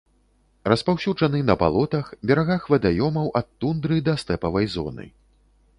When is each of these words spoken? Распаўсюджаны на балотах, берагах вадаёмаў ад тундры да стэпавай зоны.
Распаўсюджаны 0.71 1.41
на 1.49 1.55
балотах, 1.63 2.05
берагах 2.31 2.67
вадаёмаў 2.75 3.27
ад 3.43 3.47
тундры 3.63 3.97
да 4.11 4.19
стэпавай 4.25 4.65
зоны. 4.77 5.05